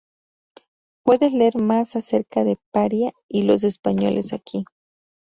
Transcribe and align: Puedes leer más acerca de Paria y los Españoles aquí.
Puedes 1.05 1.31
leer 1.31 1.57
más 1.57 1.95
acerca 1.95 2.43
de 2.43 2.57
Paria 2.73 3.13
y 3.29 3.43
los 3.43 3.63
Españoles 3.63 4.33
aquí. 4.33 4.65